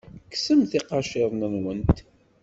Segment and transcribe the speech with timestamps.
[0.31, 1.97] Kksemt iqaciren-nwent.